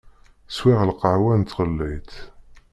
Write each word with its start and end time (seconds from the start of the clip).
Swiɣ 0.55 0.79
lqahwa 0.89 1.33
n 1.35 1.41
tɣellayt. 1.43 2.13